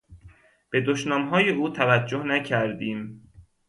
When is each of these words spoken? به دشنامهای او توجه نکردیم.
به 0.69 0.81
دشنامهای 0.81 1.49
او 1.49 1.69
توجه 1.69 2.23
نکردیم. 2.23 3.29